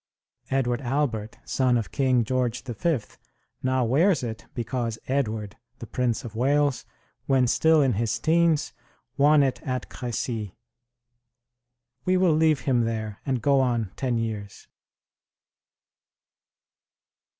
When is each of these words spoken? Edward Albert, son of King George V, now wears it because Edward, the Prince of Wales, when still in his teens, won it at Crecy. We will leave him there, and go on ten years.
Edward 0.49 0.81
Albert, 0.81 1.37
son 1.45 1.77
of 1.77 1.91
King 1.91 2.23
George 2.23 2.63
V, 2.63 2.97
now 3.61 3.85
wears 3.85 4.23
it 4.23 4.47
because 4.55 4.97
Edward, 5.07 5.57
the 5.77 5.85
Prince 5.85 6.23
of 6.25 6.33
Wales, 6.35 6.85
when 7.27 7.45
still 7.45 7.83
in 7.83 7.93
his 7.93 8.17
teens, 8.17 8.73
won 9.15 9.43
it 9.43 9.61
at 9.61 9.89
Crecy. 9.91 10.55
We 12.03 12.17
will 12.17 12.33
leave 12.33 12.61
him 12.61 12.85
there, 12.85 13.19
and 13.27 13.43
go 13.43 13.59
on 13.59 13.91
ten 13.95 14.17
years. 14.17 14.67